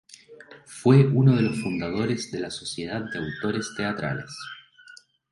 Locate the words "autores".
3.19-3.71